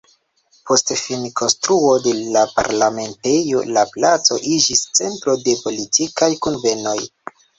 [0.67, 6.99] Post finkonstruo de la Parlamentejo la placo iĝis centro de politikaj kunvenoj.